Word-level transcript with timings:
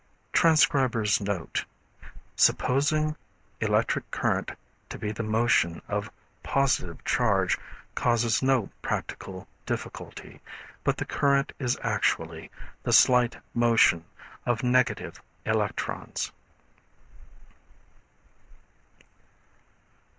[Transcriber's 0.33 1.21
note: 1.21 1.63
Supposing 2.35 3.15
electric 3.59 4.09
current 4.09 4.49
to 4.89 4.97
be 4.97 5.11
the 5.11 5.21
motion 5.21 5.79
of 5.87 6.09
positive 6.41 7.05
charge 7.05 7.55
causes 7.93 8.41
no 8.41 8.71
practical 8.81 9.47
difficulty, 9.63 10.41
but 10.83 10.97
the 10.97 11.05
current 11.05 11.53
is 11.59 11.77
actually 11.83 12.49
the 12.81 12.91
(slight) 12.93 13.37
motion 13.53 14.03
of 14.43 14.63
negative 14.63 15.21
electrons. 15.45 16.31